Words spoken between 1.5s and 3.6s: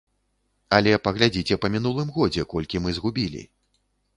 па мінулым годзе, колькі мы згубілі.